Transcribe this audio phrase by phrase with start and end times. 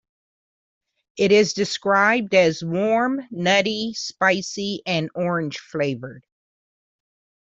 [1.15, 6.23] It is described as warm, nutty, spicy, and orange-flavoured.